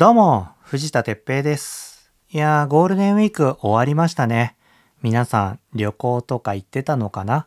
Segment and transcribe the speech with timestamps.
[0.00, 2.10] どうも、藤田哲平です。
[2.30, 4.56] いやー、ゴールデンウィーク終わりましたね。
[5.02, 7.46] 皆さん、旅行とか行ってたのかな？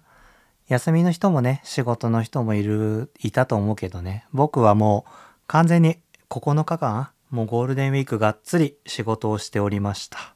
[0.67, 4.27] 休みの人もね、仕事の人もいる、いたと思うけどね。
[4.33, 5.11] 僕はもう
[5.47, 5.97] 完全に
[6.29, 10.35] 9日間、もうゴールデンウィークがっつり仕事をしておりました。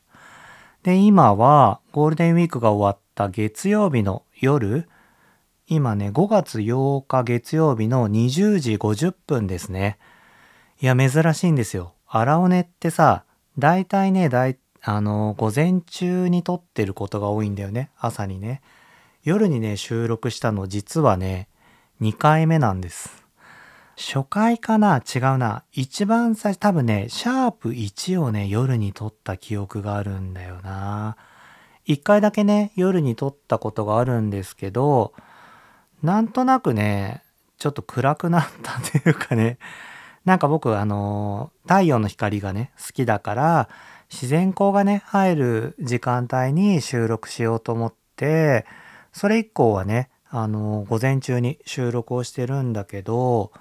[0.81, 4.89] で、今はゴールデンウィークが終わった月曜日の夜、
[5.67, 9.99] 今ね、5月8日月曜日の20時50分ですね。
[10.81, 11.93] いや、珍しいんですよ。
[12.07, 13.23] 荒尾根ってさ、
[13.57, 17.91] 大体ね、だい、あの、午前中に撮ってることが多いんだよね。
[17.97, 18.61] 朝にね。
[19.23, 21.49] 夜にね、収録したの実はね、
[22.01, 23.25] 2回目なんです。
[23.97, 24.97] 初回かな？
[24.97, 25.63] 違うな。
[25.73, 31.17] 一番最初、多分ね、シャープ1をね、夜に撮った記憶があるんだよな。
[31.87, 35.13] 1回だけね、夜に撮ったことがあるんですけど、
[36.03, 37.23] なんとなくね、
[37.57, 39.57] ちょっと暗くなったというかね、
[40.27, 43.69] なんか僕あの太陽の光がね好きだから
[44.11, 48.65] 自然光がね入る時間帯に収録しようと思って
[49.13, 53.53] それ以降はねあの午前中に収録をしてるんだけど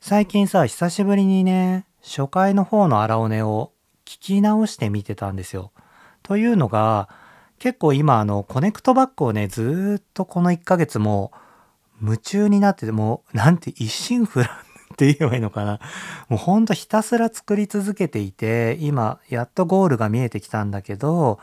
[0.00, 3.72] 最近さ久しぶりにね初回の方の荒尾根を
[4.04, 5.72] 聞き直してみてたんですよ。
[6.22, 7.08] というのが
[7.58, 11.32] 結構今あのコネクトバッグをねずっとこの1ヶ月も
[12.00, 14.65] 夢中になっててもうなんて一心不乱
[14.96, 15.78] って言えばいいのかな。
[16.30, 21.38] もうほんとひたすら作り続けていて、今、やっとゴールが見えてきたんだけど、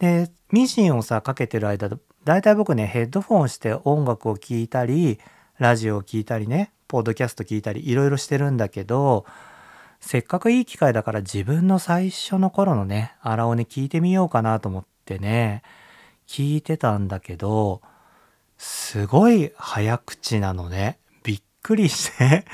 [0.00, 1.88] で、ミシンをさ、かけてる間、
[2.24, 5.20] だいたい僕ね、ヘッドフォンして音楽を聴いたり、
[5.58, 9.24] ラジオを聴いたりね、ポッドキャスト聞いたり、いろいろしてるんだけど、
[10.00, 15.62] せっかくいい機会だから自分の最初の頃のね、荒尾根聞いてみようかなと思ってね、
[16.26, 17.80] 聞いてたんだけど、
[18.58, 20.98] すごい早口なのね。
[21.22, 22.44] びっくりして。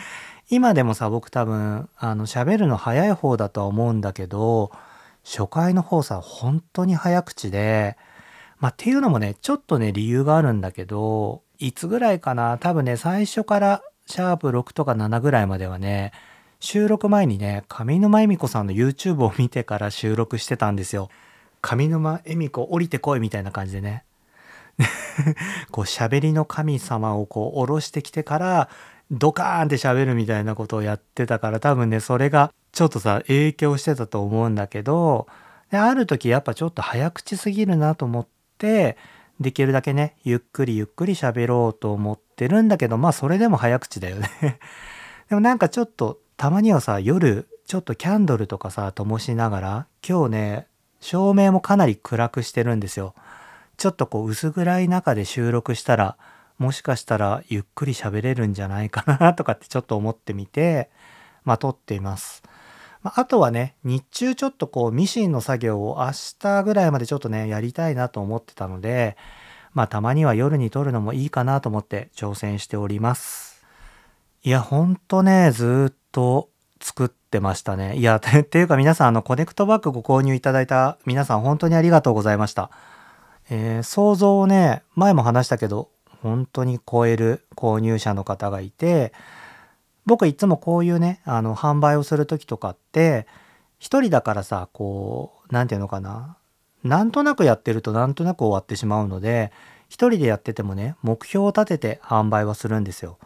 [0.50, 4.70] 今でもさ僕多分あの喋るの早い方だとは思うんだけど
[5.24, 7.96] 初回の方さ本当に早口で
[8.60, 16.12] まあっていうのもねちょっとね理由があるんだけどいつぐらいかな多分ね最初からシャープ6とか7ぐらいまではね
[16.60, 21.10] 収録前にね上沼恵美子さんの YouTube を見てから収録してたんですよ。
[21.60, 24.04] 上沼恵美子降りてこいみたいな感じでね。
[25.70, 28.68] こう喋りの神様をこう下ろしてきてから
[29.18, 35.26] ドカーンって喋るみたいなことをやってたから多分ねそれがちょっとさ影響してたと思うんだけど
[35.70, 38.26] である時やっぱちょっと早口すぎるなと思っ
[38.58, 38.96] て
[39.40, 44.30] できるだけねゆっくりゆっくり喋ろうと思ってるんだけどまあそれでも早口だよね。
[45.28, 50.66] でもなんかちょっとたまにはさ夜ちょっとキャンドルとかさ灯しながら今日ね
[51.00, 53.14] 照明もかなり暗くしてるんですよ。
[53.76, 56.16] ちょっとこう薄暗い中で収録したら
[56.58, 60.90] もしかしたらゆっくり喋れるんじゃないかなとかってちょっと思ってみて、
[61.44, 62.42] まあ撮っています。
[63.02, 69.16] まあ、あとはね、日中ちょっとこうミシンの作業を明日ぐらいまでちょっとね、やりたいなと思ってたので、
[69.72, 73.64] まあたまには夜に撮るのもいいかなと思って挑戦しております。
[74.42, 76.50] いや、ほんとね、ずっと
[76.80, 77.96] 作ってましたね。
[77.96, 82.70] いや、っ ていうか皆さん、あの、コネクトバッグご購入いただいた皆さん本当にありがとうございました。
[83.50, 85.90] えー想像をね、前も話したけど、
[86.24, 89.12] 本当に超える購入者の方がいて
[90.06, 93.26] 僕いつもこういうねあの販売をする時とかって
[93.78, 96.38] 一人だからさこう何て言うのかな
[96.82, 99.52] なんとなくやってるとなんとなく終わってしまうので
[99.90, 103.18] 一人でやっててもね目標を立てて販売はするんですよ。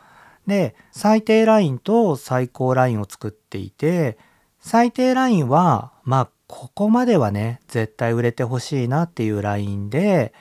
[0.48, 4.18] で最低ラインと最高ラインを作っていて
[4.58, 10.32] 最低ラインはまあここまではね絶対売れてほしいなっていうラインで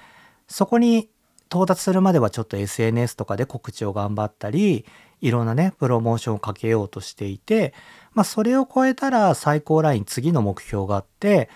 [0.48, 1.10] そこに
[1.50, 4.86] 到達するまではちょっと SNS とかで告知を頑張ったり
[5.22, 7.74] いろんなねプロモーションをかけようとしていて
[8.14, 11.50] まあそれを超えたら最高ライン次の目標があって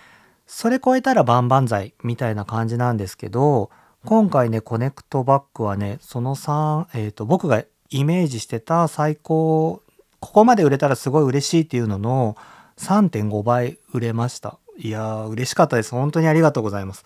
[0.47, 3.69] それ超えたら万々歳みたいな感じなんですけど
[4.05, 9.81] 今回ねコネクトバッグはねその3えっ、と僕がイメージしてた最高
[10.19, 12.37] ここまで売れたらすごい嬉しいっていうのの
[12.77, 14.57] 3.5倍売れました。
[14.77, 15.91] いやー嬉しかったです。
[15.91, 17.03] 本当にありがとうございます。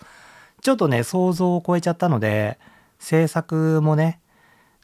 [0.62, 2.58] ちょっとね想像を超えちゃったので
[2.98, 4.20] 制作もね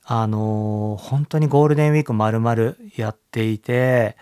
[0.05, 4.17] あのー本当にゴールデンウィーク丸々やっていて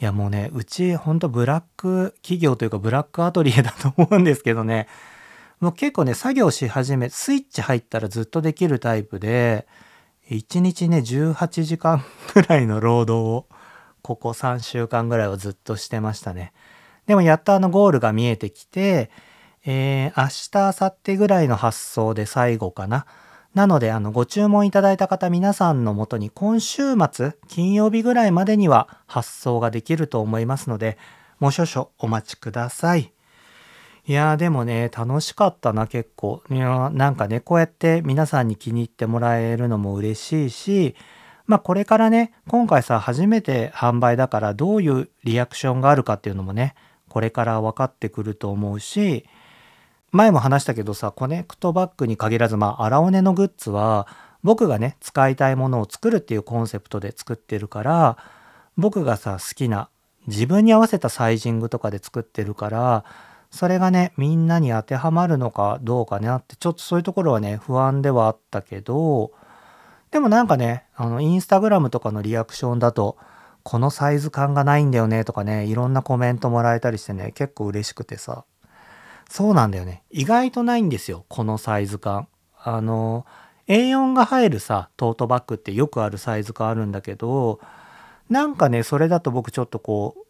[0.00, 4.88] いやもうねうち本当ブラック企業というかブラックアトリエだと思うんですけどね。
[5.60, 9.66] もう結構ね作業し始めスイッチ入ったらずっとできるタイプで
[10.30, 13.46] 1日ね18時間ぐらいの労働を
[14.02, 16.52] ここ3週間ぐらいはずっとしてましたね。
[17.06, 19.10] でもやっとあのゴールが見えてきて
[19.66, 20.28] えー、明
[20.72, 23.06] 日明後日ぐらいの発送で最後かな。
[23.54, 30.98] なので、あの、ご注文いただいた方皆さんのもとに今週末、金曜日ぐらいまでには発送ができると思いますので、
[31.38, 33.12] もう少々お待ちください。
[34.06, 36.42] いやーでもね、楽しかったな、結構。
[36.50, 40.94] いやなんかね、こうやって皆さんに気に入ってもらえるのも嬉しいし、
[41.46, 46.74] まあこれからね、今回さ、初めて販売だからどういうリアクションがあるかっていうのもね、
[47.08, 49.24] これから分かってくると思うし、
[50.14, 54.06] 前も話したけどさ、コネクトバッグに限らず、まあ、荒尾根のグッズは、
[54.44, 58.16] 僕がね、使いたいものを作るっていうコンセプトで作ってるから、
[58.76, 59.88] 僕がさ、好きな、
[60.28, 63.04] 自分に合わせたサイジングとかで作ってるから、
[63.50, 69.32] それがね、みんなに当てはまるのかどうかね、って、ちょっとそういうところはね、不安ではあったけど、
[70.12, 73.16] でもなんかね、あの、インスタグラムとかのリアクションだと、
[73.64, 78.44] このサイズ感がないんだよねとかね、いろんなコメントもらえたりしてね、結構嬉しくてさ。
[79.34, 80.04] そうなんだよね。
[80.12, 82.28] 意外とないんですよ、このサイズ感。
[82.56, 83.26] あの、
[83.66, 87.58] A4 が入るさ、トートバッグってよくあるサイズ感あるんだけど、
[88.30, 90.22] なんかね、それだと僕ちょっとこう、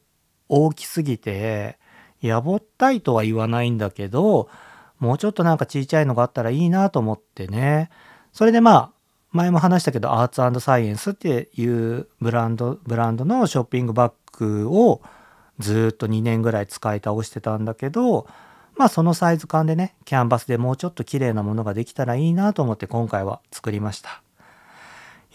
[0.48, 1.78] 大きすぎて、
[2.22, 4.48] やぼったいとは言わないんだけど、
[4.98, 7.90] もうちょっとなんかちいちゃいのがあったらいいなと思ってね。
[8.32, 8.90] それでまあ、
[9.32, 15.02] 前も話したけど、アーツサイエンスっていうブランド、ブランドのショッピングバッグを
[15.58, 18.26] ずっと2年ぐらい使い倒してたんだけど、
[18.76, 24.22] まあそのサイズ感でね、キャンバスでもうちょっと綺麗なものができたらいいなと思って今回は作りました。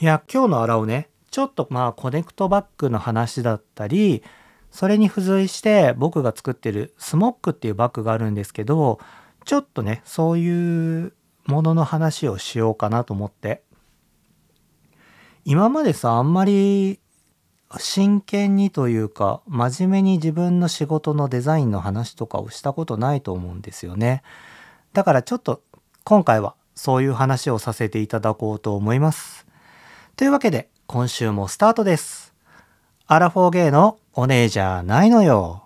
[0.02, 4.24] いや、今日のあらをね、ちょっとまあコネクトバッグの話だったり、
[4.72, 9.00] それに付随して僕が作ってるスモックっていうバッグがあるんですけど
[9.46, 11.14] ちょっとねそういう
[11.46, 13.64] ものの話をしようかなと思って
[15.46, 17.00] 今までさあんまり
[17.78, 24.24] 真剣にというか真面目に自分の仕事のデザインの話とかをしたことないと思うんですよね。
[24.94, 25.62] だからちょっと
[26.04, 29.46] 今回はそういう話をさせていただこうと思います。
[30.16, 32.34] というわけで今週もスタートです。
[33.06, 35.64] アラフォーゲイのお姉じゃないのよ。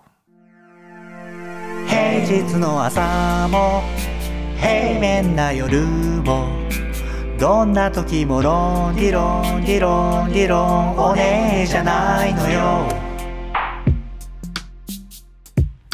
[1.86, 3.82] 平日の朝も
[4.60, 6.48] 平面な夜も
[7.38, 12.88] どんな時もロンリロンリロンリロンお姉じゃないのよ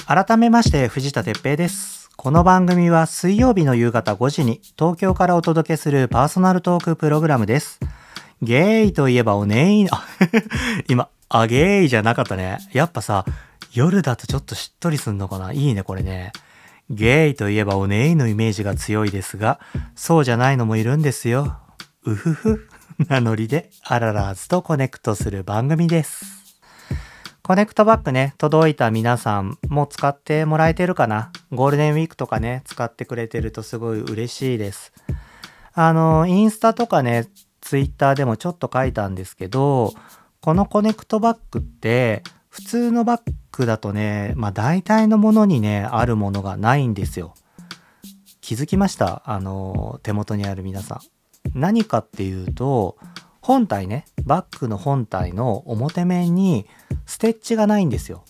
[0.06, 7.80] 改めまして藤田哲平ですこの番組は水曜日の夕方5時に東京からお届けするパーソナルトークプログラムです
[8.42, 10.06] ゲイといえばお姉あ
[10.88, 12.58] 今あげーじゃなかったね。
[12.72, 13.24] やっぱさ、
[13.72, 16.32] 夜だとちょっとしっとりすんのかないいね、これね。
[16.90, 19.60] ゲイといえばおねいのイメージが強いですが、
[19.94, 21.56] そうじゃないのもいるんですよ。
[22.04, 22.68] うふふ。
[23.08, 26.40] なノリで、アララーズとコネクトする番組です。
[27.42, 34.92] コネクトバッグね、届いた皆さんも使ってもらえてるかなゴールデンウィークとかね、使ってくれてるとすごい嬉しいです。
[35.72, 37.28] あの、インスタとかね、
[37.60, 39.94] ツイッターでもちょっと書いたんですけど、
[40.40, 43.20] このコネクトバッグって普通のバッ
[43.52, 47.34] グだとね、まあ大体のものにね、あるものがないんですよ。
[48.40, 49.22] 気づきました？
[49.24, 51.00] あの、手元にある皆さん。
[51.58, 52.98] 何かっていうと、
[53.40, 56.66] 本体ね、バッグの本体の表面に
[57.06, 58.24] ステッチがないんですよ。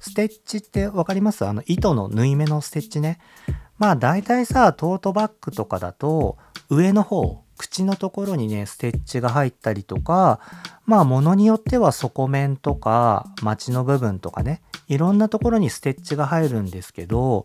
[0.00, 1.46] ステッチって分かります？
[1.46, 3.20] あの糸の縫い目のステッチね。
[3.78, 6.36] まあ大体さ、トートバッグとかだと
[6.68, 10.40] 上の方、口のところにね、ステッチが入ったりとか、
[10.84, 17.44] まあ物によっては底面とか、町の部分とかね、いろんなところにステッチが入るんですけど、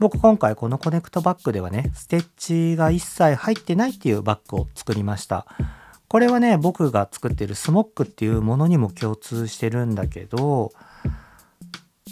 [0.00, 5.46] 僕今回このコネクトバッグではね、ステッチが一切入ってないっていうバッグを作りました。
[6.08, 10.72] これはね、僕が作ってるスモックっていうものにも共通してるんだけど、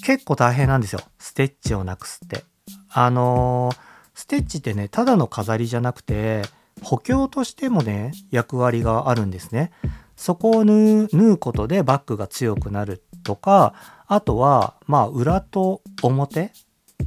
[0.04, 1.00] 結構大変なんですよ。
[1.18, 2.44] ステッチをなくすって。
[2.90, 3.76] あのー、
[4.14, 6.42] ステッチってね、ただの飾りじゃなくて、
[6.82, 9.72] 補強としてもね役割があるんですね。
[10.16, 13.72] そこを縫うことでバッグが強くなるとか
[14.06, 16.52] あとはまあ裏と表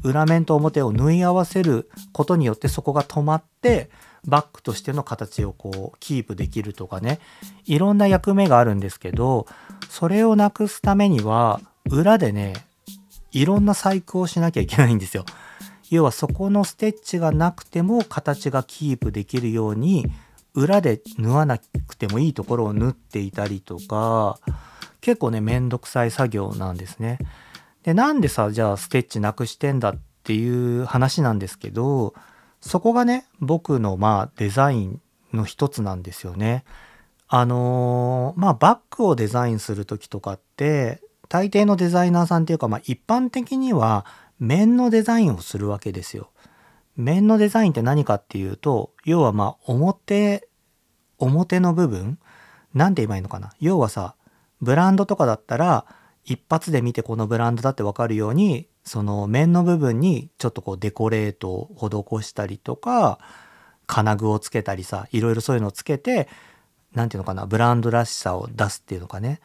[0.04, 3.92] 裏面と表を縫い合わせることによってそこが止まって
[4.26, 7.20] バッグとしての形をこうキープできるとかね
[7.66, 9.46] いろんな役目があるんですけど
[9.90, 12.54] それをなくすためには裏でね
[13.32, 15.26] いろんな細工をしなきゃいけないんですよ。
[15.90, 20.06] 要はそこのステッチがなくても形がキープできるように
[20.54, 24.40] 裏で縫わなくてもいいところを縫っていたりとか
[25.02, 27.20] 結構ねめんどくさい作業なんですね。
[27.84, 32.14] でなんでさじゃあステッチなくしてんだっていう話なんですけど
[32.62, 35.02] そこがね僕のまあデザイン
[35.34, 36.64] の一つなんですよね。
[37.28, 44.06] あのー、まあバッグをデザインする時とかって大抵のデザイナーさんっていうかまあ一般的には
[44.44, 46.30] 面のデザインをするわけですよ。
[46.98, 50.50] 面のデザインって何かっていうと要はまあ表
[51.18, 52.20] 表の部分。
[52.74, 53.54] 何て言えばいいのかな。
[53.62, 54.16] 要はさ
[54.62, 55.86] ブランドとかだったら
[56.26, 61.70] 一発で見てこのブランドだってわかるようにその面の部分にちょっとこうデコレートを
[62.20, 63.20] 施したりとか
[63.88, 66.28] 金具をつけたりさいろいろそういうのをつけて
[66.94, 69.40] 何ていうのかなブランドらしさを出すっていうのかね。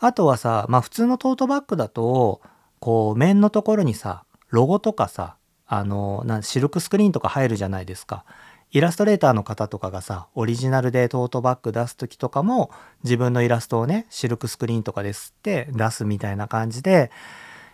[0.00, 2.40] あとはさまあ普通のトートバッグだと
[2.80, 8.24] こう面のところにさロゴとかさあのなシルクスクリーンとか入るじゃないですか。
[8.72, 12.70] イラストレーターの方とかがさオリジナルでトートバッグ出す時とかも
[13.02, 17.10] 自分のイラストをねシルクスクリーンとかですって出すみたいな感じで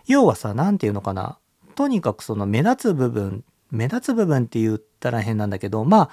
[0.06, 1.38] 要はさ何て言うのかな
[1.74, 6.10] とにかくその目立つ部分目立つ部分って言ったら変なんだけどまあ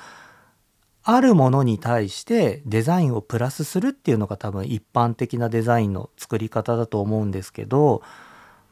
[1.03, 8.01] あるものに対してデザインをプラスするっていうのが多分一般的なデザインの作り方だと思うんですけど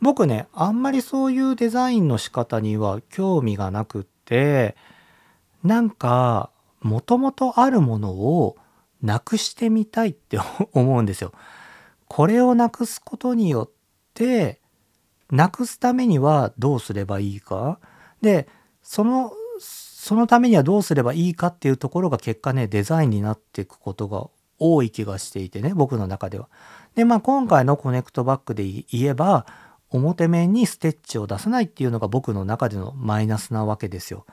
[0.01, 4.75] 僕ねあんまりそういうデザインの仕方には興味がなくって
[5.63, 6.49] なんか
[6.81, 8.57] もともとあるものを
[9.01, 10.39] なくしてみたいって
[10.73, 11.31] 思うんですよ。
[12.07, 13.69] これをなくすことによっ
[14.13, 14.59] て
[15.29, 17.79] なくすためにはどうすればいいか
[18.21, 18.49] で
[18.83, 24.27] そのそのためにはどうすればいいかっていうところが結果ねデザインになっていくことが
[24.59, 26.49] 多い気がしていてね僕の中では。
[26.95, 29.45] でまあ今回のコネクトバッグで言えば
[29.91, 34.25] 表面にステッチを出さないっていうのが僕の中でのマイナスなわけですよ。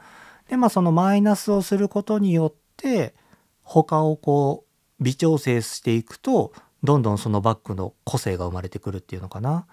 [0.48, 3.14] でまあそのマイナスをすることによって
[3.62, 4.64] 他をこ
[5.00, 9.66] う微調整していくとどんどんそのバッグの個性が生まれてくるっていうのかな。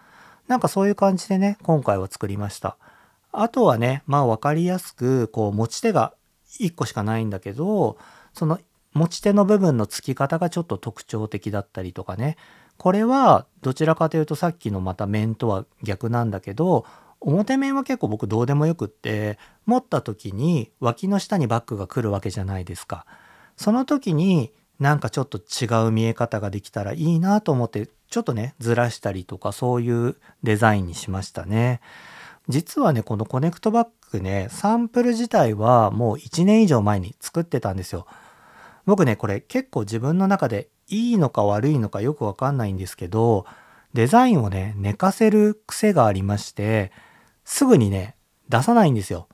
[0.47, 2.77] なんかそういう感じでね今回は作りました。
[3.31, 6.13] あとはねまあ分かりやすくこう持ち手が
[6.59, 7.97] 1個しかないんだけど
[8.33, 8.59] その
[8.93, 12.37] 持ち手の部分の付き方がちょっと特徴的だったりとかね
[12.77, 16.85] これはどちらかというとさっきのまた面とは逆なんだけど
[17.21, 23.05] 表面は結構僕どうでもよくって持った時に脇の下にバッグが来るわけじゃないですか。
[23.57, 31.81] その時になんかちょっと違う見え方ができたらいいなと思ってちょっとねずらしたりとかそういうデザインにしましたね。
[32.47, 38.05] 実はねこのコネクトバッグねサンプル自体はもう1年以上前に作ってたんですよ。
[38.85, 43.45] 僕ねこれ結構自分の中でいいのか悪いのかよくわかんないんですけど
[43.93, 46.91] デザインをね寝かせる癖がありまして
[47.45, 48.15] すぐにね、
[48.49, 49.29] 出さないんですよ。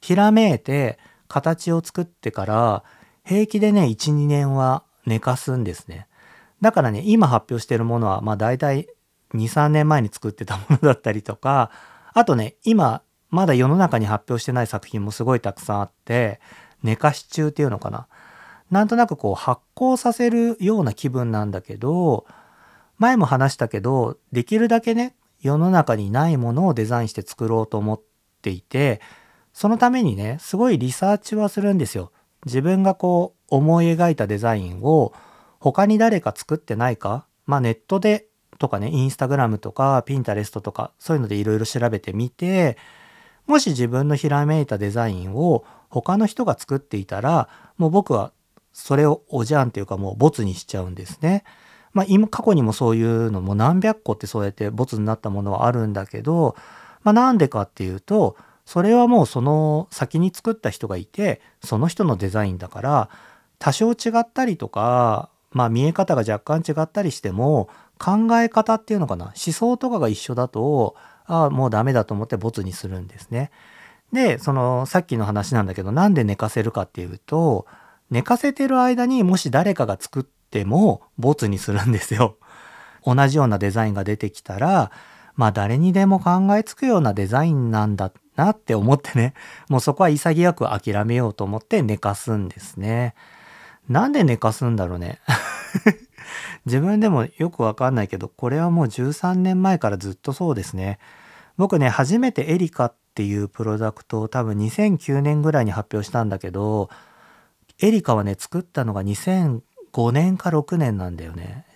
[0.00, 2.84] ひらめいて形を作ってから
[3.24, 6.06] 平気でね、1、2年は寝かすんですね。
[6.62, 8.88] だからね、今発表してるものはまあ大体
[9.34, 11.70] 2、3年前に作ってたものだったりとか、
[12.14, 16.40] あとね、今まだ世の中に発表してない作品もすごいたくさんあって、
[16.82, 18.06] 寝かし中っていうのかな。
[18.70, 22.26] なんとなくこう発酵させるような気分なんだけど、
[22.98, 28.00] 前も話したけど、できるだけね、世の中にないものをデザインして作ろうと思っ
[28.42, 29.00] ていて
[29.52, 32.12] そのためにねすごいリサーチはするんですよ。
[32.46, 35.12] 自分がこう思い描いたデザインを
[35.58, 42.78] 他に誰か作ってないかまあネットでとかねインスタグラムとかピンタレストとかそういうのでいろいろ調べてみて
[43.46, 48.32] もし自分のひらめいたデザインを他の人が作っていたらもう僕は
[48.80, 51.44] それをおじゃんっていうかもうボツにしちゃうんですね。
[51.92, 56.54] まあ、今過去にもそういうのも何百個ってそうやってボツになったものはあるんだけど、
[57.02, 63.10] まあ、なんでかっていうとそれはもうその先に作った人がいてその人のデザインだから
[63.58, 67.68] 多少違ったりとか、まあ、見え方が若干違ったりしても
[67.98, 70.94] 考え方っていうのかな思想とかが一緒だと
[71.26, 73.50] ああもうダメだと思ってボツにするんですね。
[74.12, 77.66] でそのさっきの話なんだけどなんで寝かせるかっていうと
[78.10, 82.36] 寝かせてる間にもし誰かが作ってもボツにするんですよ。
[83.04, 84.90] 同じようなデザインが出てきたら、
[85.36, 89.34] まあ誰にでも考えつくようなデザインなんだなって思ってね、
[89.68, 93.14] もうそこは潔く諦めようと思って寝かすんですね。
[93.88, 95.20] なんで寝かすんだろうね。
[96.66, 100.98] 自分でもよくわかんないけど、これはもう13年前からずっとそうですね。
[101.56, 106.90] 僕ね、初めてエリカっていうプロダクトを多分2009年ぐらいに発表したんだけど、
[107.82, 111.66] エリカはね、作ったのが2005年か6年なんだよね。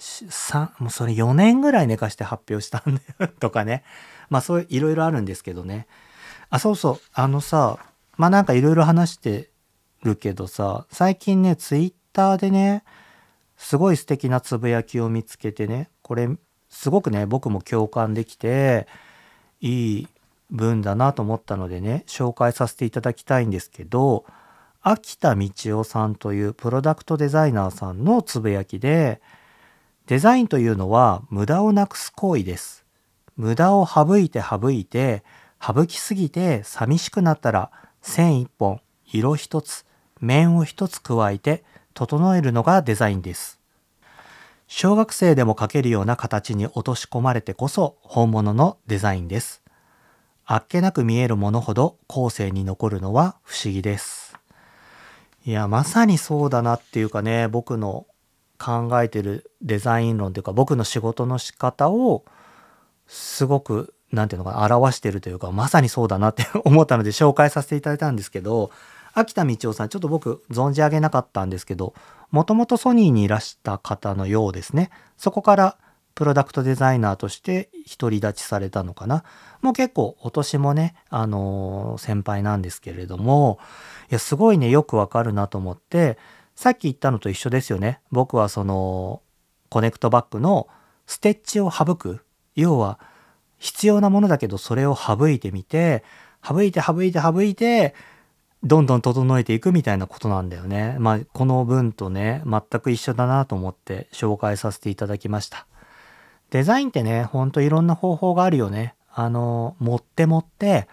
[0.78, 3.84] もうそれ4年ぐらい寝かして発表したんだよとかね。
[4.30, 5.86] まあそういういろいろあるんですけどね。
[6.50, 7.00] あ、そうそう。
[7.12, 7.78] あのさ、
[8.16, 9.50] まあなんかいろいろ話して
[10.02, 12.84] るけどさ、最近ね、ツイッターでね、
[13.56, 16.28] すごい素敵なつぶやきを見つけてね、これ
[16.68, 18.86] すごくね、僕も共感できて、
[19.60, 20.08] いい
[20.50, 24.24] 文だなと思ったのでね、紹介させていただきたいんですけど、
[24.86, 25.50] 秋田道
[25.80, 29.22] 夫さんというプロダクトデザイナーさんのつぶやきで
[30.08, 32.84] デザインというのは無駄をなくす行為です。
[33.34, 35.24] 無駄を省いて省いて
[35.58, 37.70] 省きすぎて寂しくなったら
[38.02, 39.86] 線一本色一つ
[40.20, 41.64] 面を一つ加えて
[41.94, 43.58] 整えるのがデザインです。
[44.66, 49.62] 小学生でも描けるような形に落とし込まれてこそ本物のデザインです。
[50.44, 54.23] あっけなく見えるものほど後世に残るのは不思議です。
[55.44, 58.06] いや、まさにそうだなっていうかね、僕の
[58.58, 62.24] 考えてるデザイン論というか僕の仕事の仕方を
[63.06, 68.70] すごく何て言うのかな表してるというかまさにそうだなって 思ったので紹介させていただいたんですけど
[69.12, 71.94] 秋田道夫さんちょっと僕存じ上げなかったんですけど
[72.30, 74.90] もともとソニーにいらした方のようですね。
[75.16, 75.76] そこから
[76.14, 79.24] プロダクトデザイナーとして独り立ちされたのかな。
[79.62, 83.58] もう結構お年もねあのー、先輩なんですけれども。
[84.10, 86.18] いやすごいねよくわかるなと思って。
[86.56, 88.00] さっき言ったのと一緒ですよね。
[88.12, 89.22] 僕はその
[89.70, 90.68] コネクトバッグの
[91.06, 92.24] ステッチを省く。
[92.54, 93.00] 要は
[93.58, 96.04] 必要なものだけどそれを省いてみて
[96.46, 97.94] 省いて省いて省いて
[98.62, 100.96] どんどん整えていくみたいなことなんだよね。
[101.00, 105.66] まあこの文とね全く一緒だなと思って紹介させていただきました。
[106.54, 108.94] デザインってねほんといろんな方法があるよね。
[109.12, 110.86] あの持って持って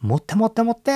[0.00, 0.92] 持って持って持って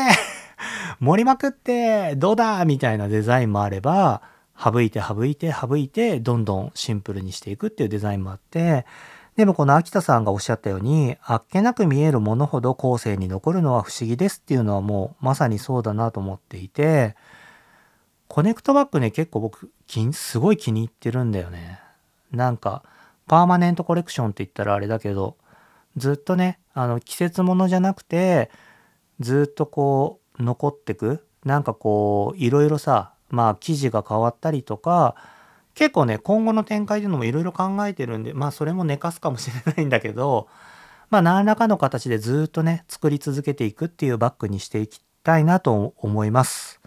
[1.00, 2.64] 盛りまくってどうだ？
[2.64, 4.22] みたいなデザインもあれば
[4.56, 8.86] 省いて省いて省いてどんどんシンプルにしていくっていうデザインもあって
[9.34, 17.16] でもこの秋田さんがおっしゃったように、あっけなく見えるものほど後世に残るのは不思議ですっていうのはもうまさにそうだなと思っていて、
[18.28, 19.72] コネクトバッグね、結構僕、
[20.12, 21.80] すごい気に入ってるんだよね。
[22.30, 22.84] なんか、
[23.26, 25.36] パーマネントコレクションって言ったらあれだけど、
[25.96, 28.50] ずっとね、あの、季節ものじゃなくて、
[29.20, 31.26] ずっとこう、残ってく。
[31.44, 35.14] なんかこう、いろいろさ、まあ、生地が変わったりとか、
[35.74, 40.46] 結構ね今後の展開っていうのもいろいろ考えてるんでまあそれも寝かすかもしれないんだけど
[41.10, 46.80] まあ何らかの形でずっとね作り続けていくっていうバッグにしていきたいなと思います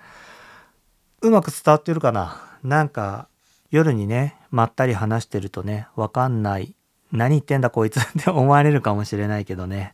[1.21, 2.41] うまく伝わってるかな？
[2.63, 3.27] なんか
[3.71, 6.75] 夜にねまったり話してるとねわかんない。
[7.11, 7.99] 何言ってんだこいつ。
[8.01, 9.93] って思われるかもしれないけどね。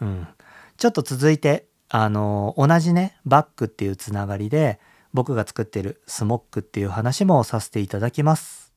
[0.00, 0.28] うん。
[0.76, 4.80] ちょっと続いてあの同じねバッグっていうつながりで
[5.12, 8.72] 僕が作ってるスモックっていう話もさせていただきます。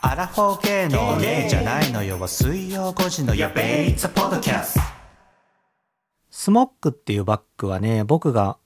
[0.00, 4.78] アラフォー系の例じゃないのよは水曜5時のやべえザポッドキャス
[6.30, 8.56] スモックっていうバッグはね僕が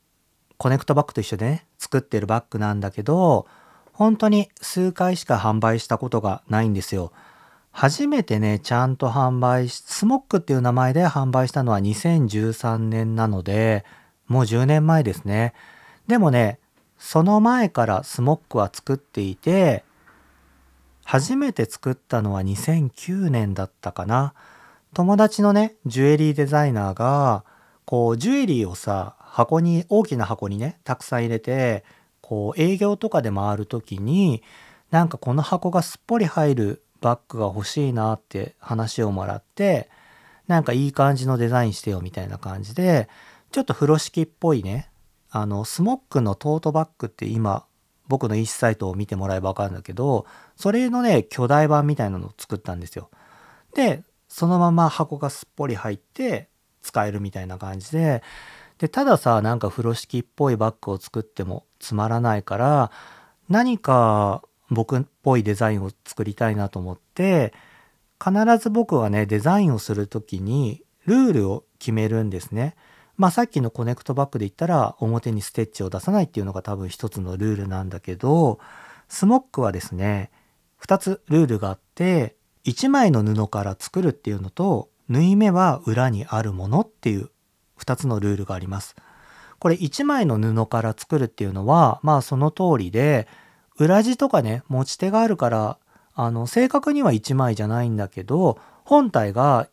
[0.56, 3.48] コネクトバッグと一緒でね作ってるバッグなんだけど
[3.92, 7.12] 本当に数回しか販売したことがないんですよ。
[7.70, 13.85] 初めてねちゃんと販売しスモックっていう名前で販売したのは2013年なので
[14.28, 15.55] もう10年前ですね。
[16.07, 16.59] でもね、
[16.98, 19.85] その前からスモックは作っていて、
[21.05, 24.35] 初めて作ったのは2009年だったかな。
[24.94, 27.44] 友達のね、ジュエリーデザイナーが、
[27.85, 31.85] こう、ジュエリーをさ、箱に、大きな箱にね、たくさん入れて、
[32.33, 34.42] こう、営業とかで回る時に、
[34.90, 39.90] なんかこの箱がすっぽり入るバッグが欲しいなって話をもらって、
[40.47, 43.11] なんかいい感じのデザインしてよみたいな感じで、
[43.51, 44.88] ちょっと風呂敷っぽいね
[45.31, 47.66] あのスモックのトートバッグって今
[48.09, 53.11] 僕のインサイトを見てもらえば分かるんだけどそれのね巨大版みたいなのを作ったんですよ。
[53.75, 56.49] でそのまま箱がすっぽり入って
[56.81, 58.23] 使えるみたいな感じで
[58.78, 62.90] でたださなんか風呂敷っぽいバッグを作ってもつまらないから
[63.48, 67.52] 何か僕っぽいデザインを作りたいなと思って
[68.22, 72.76] 必ず僕はねデザインをする時にルールを決めるんですね。
[73.16, 78.58] まあさっきのコネクトバッグで言ったら表にステッチを出さないっていうのが多分一つのルールなんだけど
[79.08, 80.30] スモックはですね
[80.80, 87.30] 2つルールがあって1枚の布から作るっていうのと縫い目は裏にあるものっていう
[87.83, 88.95] 2つのルールがあります。
[89.59, 93.29] これ1枚の布から作るっていうのはまあその通りで
[93.79, 95.79] 裏地とかね持ち手があるから
[96.14, 99.68] あの正確には1枚じゃないんだけど本体が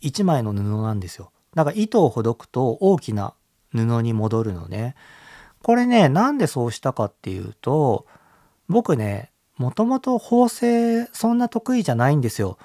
[0.00, 1.32] 1枚の布なんですよ。
[1.54, 3.34] だから糸をほどくと大きな
[3.72, 4.94] 布に戻るのね。
[5.62, 8.06] これね、なんでそうしたかっていうと、
[8.68, 12.58] 僕ね、もともと縫製そんな得意じゃないんですよ。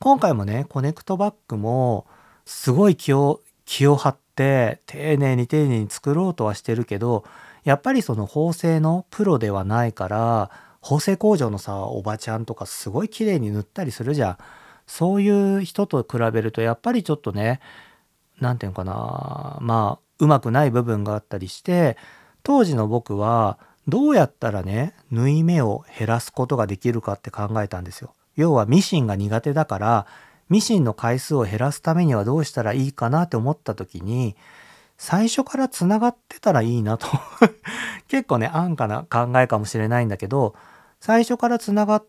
[0.00, 2.06] 今回もね、コネクトバッグも
[2.44, 7.24] すごい気を、気を張って丁寧に丁寧に作ろうとはしてるけど、
[7.64, 10.50] やっぱりその縫製のプロではないから、
[10.80, 14.38] 縫製工場のさ、おばちゃんとかすごい綺麗に塗ったりするじゃん。
[14.86, 17.60] そういう人と比べるとやっぱりちょっとね、
[18.40, 21.96] 何て言うのかなまあうまくない部分があったりして
[22.42, 28.14] 当時の僕はどうやったらね縫い目を減らすことができるかって考えたんですよ。
[28.36, 30.06] 要はミシンが苦手だから
[30.50, 34.36] ミシンの回数を減らすためにはどうしたらいいかなって思った時に
[34.98, 37.06] 最初からつながってたらいいなと
[38.08, 40.54] 結構ね安価な考えかもしれないんだけど
[41.00, 42.04] 最初からつながっ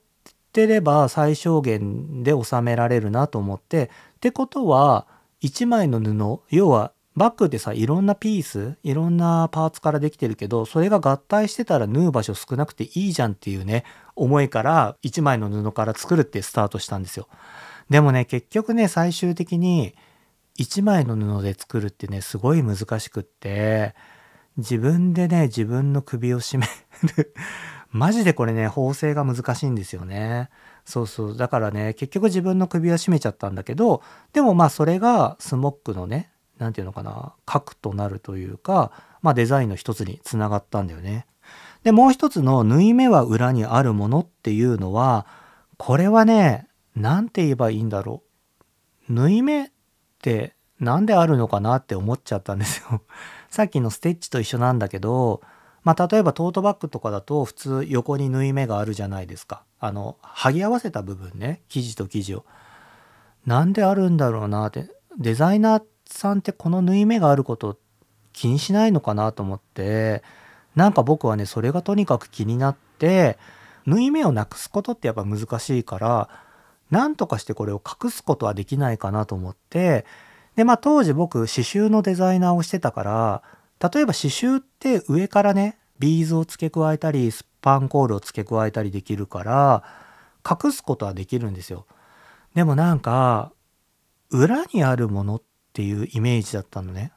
[0.52, 5.08] てれば最小限で収められるなと思ってってことは
[5.42, 13.84] 1枚の布要はバッグってさいろんなピースいろんなパーツからできてるけどそれが合体してたら縫う場所少なくていいじゃんっていうね
[14.16, 17.28] 思いから1枚の布から作るってスタートしたんですよ。
[17.92, 19.94] でもね結局ね最終的に
[20.58, 23.94] 1枚の布で作るってねすごい難しくって
[24.56, 26.68] 自分でね自分の首を絞め
[27.18, 27.34] る
[27.92, 30.50] マジでこれね縫製が難しいんですよね。
[30.86, 34.02] そうそうだからね結局自分の首は絞めちゃったんだけど
[34.32, 41.26] でもまあそれがスモックのね何て言うのかな核となるというか、まあ、デザインの一つにつながったんだよね。
[41.84, 45.28] でもう一つの縫い目は裏にあるものっていうのは
[45.78, 48.24] これはね何て言えばいいんだろ
[49.10, 49.70] う縫い目っ
[50.22, 53.02] て何であるのかなって思っちゃったんですよ。
[53.50, 55.42] さっきのステッチと一緒なんだけど
[55.84, 59.64] まあ例えばトートバッグとかだと普通横に縫い目があるじゃないですか。
[59.80, 62.46] あの剥ぎ合わせた部分ね生地と生地を。
[63.46, 67.78] なんであるんだろうなってデザイナーさんってこの縫い目があること
[68.34, 70.24] 気にしないのかなと思って
[70.76, 73.38] なんか僕はねそれがとにかく気になって
[73.86, 76.30] 縫い目をなくすことってやっぱ難しいから
[76.92, 80.06] なんとかしてこれを隠すことはできないかなと思って
[80.56, 83.44] でまあ当時僕刺繍のデザイナーをしてたから
[83.80, 89.84] 例えば刺繍って上からねビーズを付け加えたりスパンコールを付け加えたりできるから
[90.48, 91.86] 隠すことはできるんですよ。
[92.56, 93.54] でもなんか
[94.30, 95.42] 裏にあるものっ
[95.74, 97.12] ていうイメージだったのね。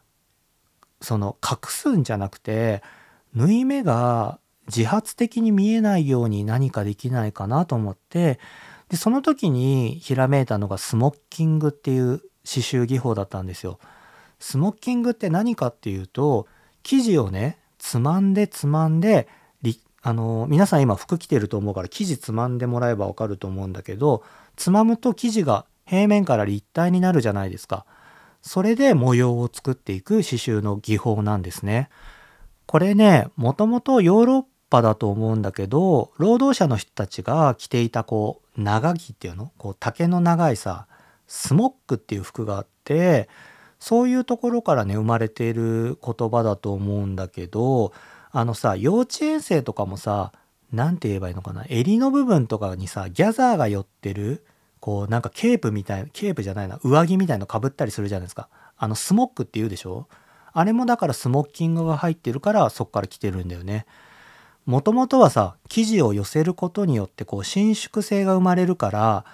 [1.01, 2.83] その隠すんじゃなくて
[3.35, 8.39] 縫い目が自発的に見えないように何かできないかなと思って
[8.88, 13.79] でその時にひらめいたのがスモッキングっていう刺繍技法だったんですよ。
[14.38, 16.47] スモッキングって何かっていうと
[16.83, 19.29] 生地をねつまんでつまんで
[20.07, 24.23] あの皆さん今服着てると思うから生地つまんでもらえばわかると思うんだけど
[24.55, 27.87] つまむと生地が平面から立体になるじゃないですか。
[28.42, 31.88] それで模様を作っていく刺繍の技法なんですね。
[32.66, 34.44] これねもともとヨーロッ
[34.75, 39.53] パだと思うんだけど労働者の人たちが着ていたこう長着っていうの？
[39.57, 40.89] こう丈の長いさ
[41.29, 43.29] スモックっていう服があって
[43.79, 47.93] そういうところからね生まれている言葉だと思うんだけど
[48.33, 50.33] あのさ幼稚園生とかもさ
[50.73, 51.65] 何て言えばいいのかな？
[51.69, 54.45] 襟の部分とかにさギャザーが寄ってる
[54.81, 58.49] こうなんかケープみたいなケープじゃないな上着みたいのかぶったりするじゃないですか。
[58.77, 60.09] あのスモックって言うでしょ？
[60.53, 63.87] あれもだからスモッキングが入ってるからそっから来てるんだよね。
[64.66, 69.24] もともとはさ生地を寄せることによってこう伸縮性が生まれるから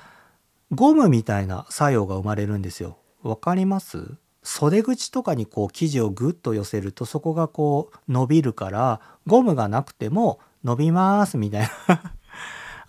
[0.73, 2.99] ゴムみたいな作用が生まれるんですよ。
[3.23, 4.15] わかります？
[4.43, 12.13] 袖口とかにこう生地をグッと寄せるとそこがこう伸びるからゴムがなくても伸びますみたいな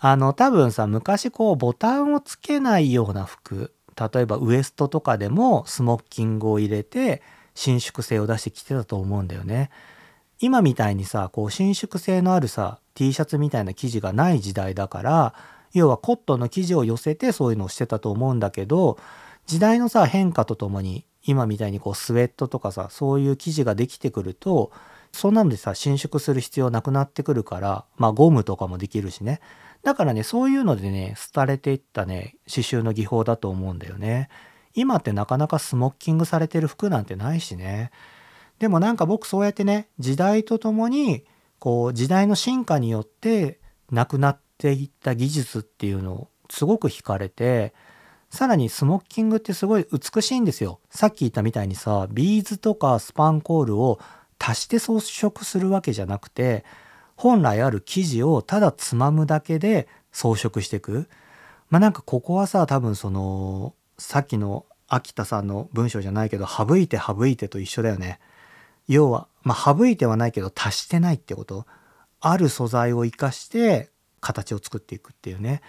[0.00, 3.74] あの多分さ昔こうボタンをつけないような服
[4.14, 7.20] 例えばウエストとかでもスモッキングを入れて
[7.54, 9.68] 伸縮性を出してきてたと思うんだよね。
[10.40, 15.34] 今みたいにさこう伸縮性のあるさ T シャツみたいな生地がない時代だから
[15.72, 18.98] 要はコットンの生地を寄せてそういうのをしてたと思うんだけど
[19.46, 24.72] 時代のさ変化とともに今みたいにこうスウェットとかさそういう生地ができてくると
[25.12, 29.40] そんなのでさ伸縮する必要なくなってくるからまあゴムとかもできるしね。
[29.82, 34.28] だからねそういうのでね廃れていったね刺繍の技法だと思うんだよね。
[34.74, 37.90] 今ってなかなかスモッキングされてる服なんてないしね。
[38.62, 41.24] でもなんか僕そうやってね時代とともに
[41.58, 43.58] こう時代の進化によって
[43.90, 47.74] なくなっていった技術っていうのをすごく惹かれて
[48.30, 50.78] さらにスモッキングってすごい美しいんですよ。
[50.90, 53.98] さっき言ったみたいにさビーズとかスパンコールを
[54.38, 56.64] 足して装飾するわけじゃなくて
[57.16, 61.08] 本来ある生地をただつまむだけで装飾していく。
[61.68, 68.20] まあなんかここはさ多分そのさっきの秋田さんの文章じゃないけど省いて省いてと一緒だよね。
[68.88, 71.66] 要はまあ省いてはないけど足してないってこと。
[72.20, 73.90] ある素材を生かして
[74.20, 75.60] 形を作っていくっていうね。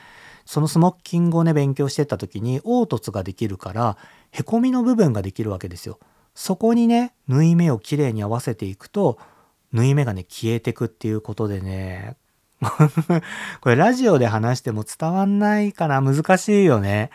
[0.45, 3.97] そのスモッキングをね勉強してた時に凹凸ができるから
[4.31, 5.99] へこみの部分ができるわけですよ。
[6.35, 9.17] そこにね縫い目をきれいに合わせていくと
[9.71, 12.17] 縫い目がね消えてくっていうことでね
[13.61, 16.01] これラジオで話しても伝わんないかな？
[16.01, 17.09] 難しいよね。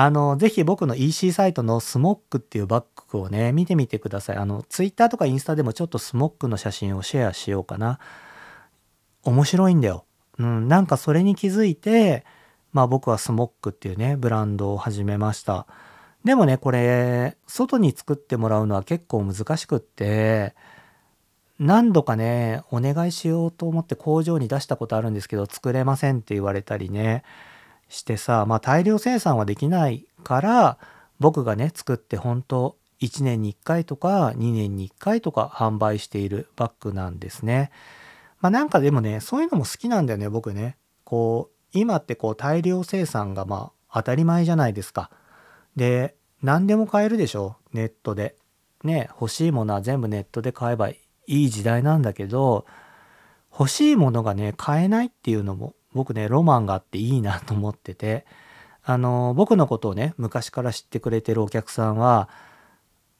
[0.00, 4.36] あの、ぜひ僕の EC サイトのスモックっていうバッグをね、見てみてください。
[4.36, 7.98] あの、Twitter とかインスタでもちょっとスモックの写真をシェアしようかな。
[9.24, 10.04] 面白いんだよ。
[10.38, 12.24] うん、なんかそれに気づいて、
[12.72, 15.66] まあ僕はスモックっていうね、ブランドを始めました。
[16.22, 20.54] でもね、これ、外に作ってもらうのは結構難しくって、
[21.58, 27.24] 何度かね、お願いしようと思って工場に出したことあるんですけど、作れませんって言われたりね、
[27.88, 30.78] してさ、まあ大量生産はできないから、
[31.18, 37.70] 僕がね、作って本当1年に1回とか2年に1回とか販売しているバッグなんですね。
[38.40, 40.76] まあなんかでもね、そういうのも好きなんだよね、僕ね。
[41.04, 45.10] こう、今ってこう大量生産がまあ当たり前じゃないですか。
[45.76, 48.36] で、何でも買えるでしょ、ネットで。
[48.84, 52.64] ね、欲しいものは全部ネットで買えばいい時代なんだけど、
[53.50, 58.24] 欲しいものがね、買えないっていうのも僕ね、ロマンがあっていいなと思ってて、
[58.84, 62.28] あの、僕のことをね、昔から知ってくれてるお客さんは、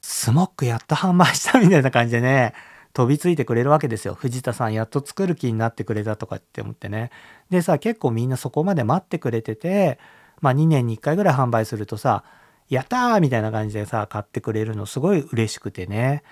[0.01, 2.55] スモックやっと販売したみたいな感じでね、
[2.93, 4.15] 飛びついてくれるわけですよ。
[4.15, 7.11] 藤田さんやっと作る気になってくれたとかって思ってね。
[7.51, 9.99] でさ、結構みんなそこまで待ってくれてて、
[10.41, 12.23] まあ2年に1回ぐらい販売するとさ、
[12.69, 16.23] やったーみたいな感じでさ、買ってくれるのすごい嬉しくてね。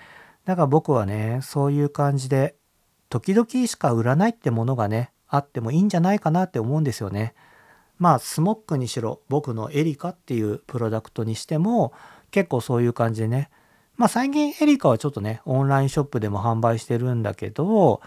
[0.45, 2.55] だから僕はね、そういう感じで、
[3.09, 7.33] 時々しか売らないってものがね、あってもいいんじゃないかなって思うんですよね。
[7.99, 11.93] まあ、スモックにしろ、僕のエリカっていうプロダクトにしても、
[12.31, 13.49] 結構そういう感じでね、
[13.95, 18.01] まあ最近エリカはちょっとね、オンラインショップでも販売してるんだけど、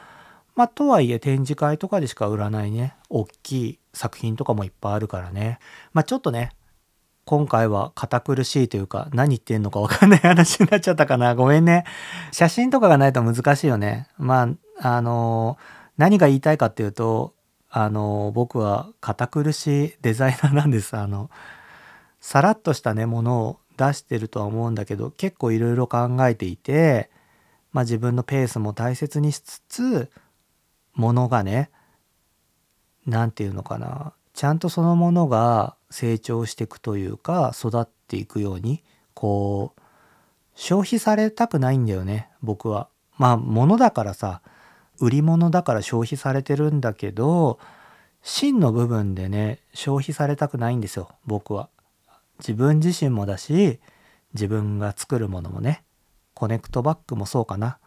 [0.54, 5.58] まあとはいえ展示会とかでしか売らないね、大きい作品とかもいっぱいあるからね。
[5.92, 6.52] まあちょっとね、
[7.24, 11.34] 今回は堅苦しいというか何言ってんのかわかんない話になっちゃったかな。
[11.34, 11.84] ごめんね。
[12.30, 14.08] 写真とかがないと難しいよね。
[14.16, 14.48] ま
[14.80, 15.58] あ、あの
[16.00, 17.34] 何が言いたいかっていうと、
[17.68, 20.96] あの僕は堅苦しいデザイナーなんです。
[20.96, 21.30] あの、
[22.20, 27.10] さらっとしたね、ものを出してるとは思うんだけど結構いろいろ考えていて、
[27.72, 30.10] まあ、自分のペースも大切にしつつ
[30.94, 31.70] ものがね
[33.06, 38.84] 何て言うのかなちゃんとそのものが成長していくというか育っていくように
[39.14, 39.80] こう
[40.54, 42.88] 消費されたくないんだよね僕は。
[43.16, 44.42] まあ物だからさ
[45.00, 47.58] 売り物だから消費されてるんだけど
[48.22, 51.68] 真の部分でね消費されたくないんですよ僕は。
[52.38, 53.80] 自分自身もだし
[54.32, 55.84] 自分が作るものもね
[56.34, 57.78] コネクトバッグもそうかな、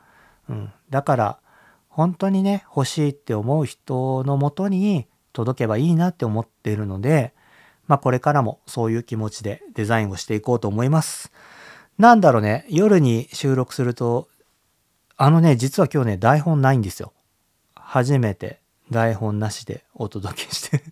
[0.47, 1.39] うん、だから
[1.87, 7.33] 本当にね欲しいって思う人のもとに届けばいいなって思っているので
[7.87, 11.31] まあこれからもそういう気持ちでデザインをしていこうと思います。
[11.97, 14.27] なんだろうね夜に収録すると
[15.17, 17.13] あのね実は今日ね台本ないんですよ
[17.75, 18.59] 初めて
[18.91, 20.83] 台本なしでお届けして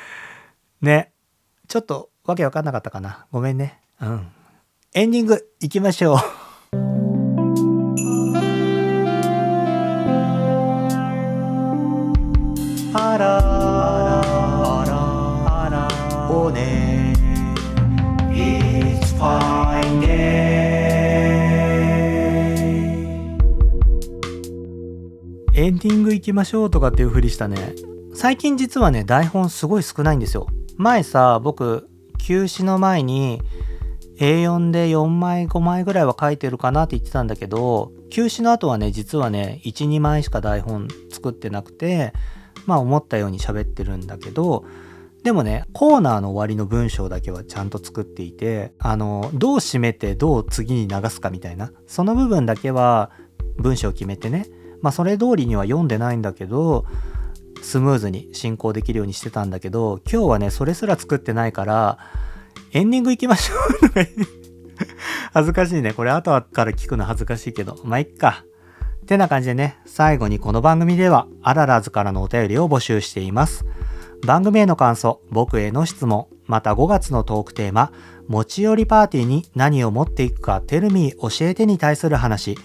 [0.82, 1.12] ね
[1.68, 3.26] ちょっとわけわかんなかったかな。
[3.30, 3.80] ごめんね。
[4.00, 4.28] うん。
[4.94, 6.43] エンディングいきましょう。
[25.64, 27.74] エンディング行きましょうとかっていうふりしたね。
[28.14, 30.46] 最近実はね、台本すごい少ないんですよ。
[30.76, 33.40] 前さ、僕、休止の前に
[34.18, 42.12] A4 で4枚5枚ぐらいは書いてるかなって言ってたんだけど休止の後はね実はね12枚しか台本作ってなくて
[42.64, 44.64] まあ思ったように喋ってるんだけど
[45.22, 53.10] でもねコーナーの終わりの文章だけはちゃんと作っていてあのどう締めてどう次に流すかみたいなその部分だけは
[53.56, 54.46] 文章を決めてね
[54.84, 56.84] まあそれ通りには読んでないんだけど
[57.62, 61.98] スムーズに進行できるようにしてたんだけど今日はねそれすら作ってないから
[62.72, 63.58] エンディング行きましょう
[65.32, 65.92] 恥ずかしいね。
[65.92, 67.78] これ後から聞くの恥ずかしいけど。
[67.84, 68.44] まあいっか。
[69.06, 73.64] てな感じでね最後にこの番組ではアララズからのお便りを募集しています。
[74.24, 77.92] 番組への感想僕への質問また5月のトークテーマ
[78.28, 82.56] 持ち寄りパーティーに何を持っていくかテルミー教えてに対する話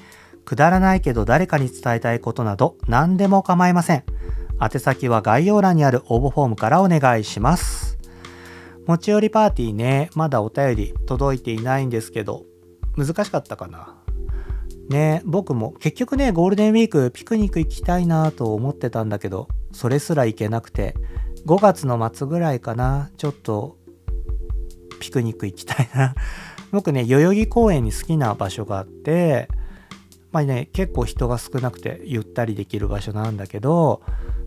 [0.50, 4.04] くだらないけど誰かに伝えたいことなど何でも構いません。
[4.60, 8.00] 宛先は概要欄にある応募フォームからお願いします。
[8.88, 12.46] 持ち寄りパーティーね、まだお便り届いていないんですけど、
[12.98, 13.96] 難しかったかな。
[14.90, 20.96] ね、僕も結局ね、ゴールデンウィークピクニック行きたいなと思ってたんだけど、それすら行けなくて、
[21.46, 23.78] 5月の末ぐらいかな、ちょっと
[25.00, 26.16] ピクニック行きたいな。
[26.72, 29.48] 僕ね、代々木公園に好きな場所があって、
[30.32, 34.02] まあね、結構人が少なくてゆったりできる場所なんだけど、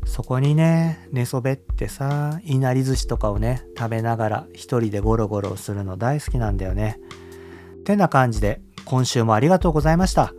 [0.05, 7.01] そこにね、寝そべってさ、いなり寿司とかをね、食べながら一人でゴロゴロするの大好きなんだよね。
[7.85, 10.33] てな感じで、今週もありがとうございました。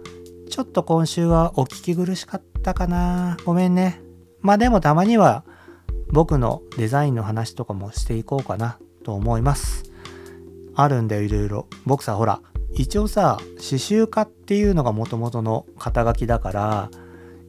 [0.50, 3.38] ちょっと今週はお聞き苦しかったかな。
[3.46, 4.02] ごめんね。
[4.42, 5.44] まあでもたまには
[6.12, 9.84] 僕のデザインの話とかもしていこうかなと思います。
[10.76, 11.68] あるんだよ、いろいろ。
[11.86, 12.42] 僕さ、ほら、
[12.76, 16.90] 一応さ刺繍家っていうのがもともとの肩書きだから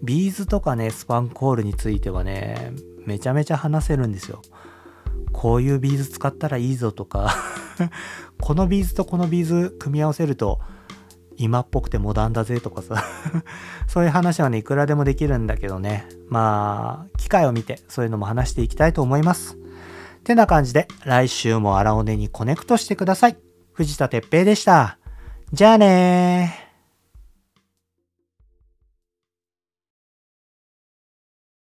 [0.02, 2.72] ビーズとかねスパンコールについてはね
[3.06, 4.42] めちゃめちゃ話せるんですよ。
[5.32, 7.34] こういうビーズ使ったらいいぞとか
[8.40, 10.60] このビーズとこのビーズ組み合わせると
[11.36, 13.02] 今っぽくてモダンだぜとかさ
[13.88, 16.06] そういう話はねいくらでもできるんだけどね。
[16.28, 19.58] まあ機会を見てそういうのも話していきたいと思います。
[20.22, 23.36] てな感じで来週も荒尾根にコネクトしてください。
[23.72, 24.98] 藤田哲平でした。
[25.52, 26.63] じゃあね。